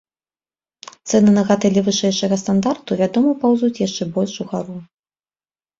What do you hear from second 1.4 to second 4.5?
гатэлі вышэйшага стандарту, вядома, паўзуць яшчэ больш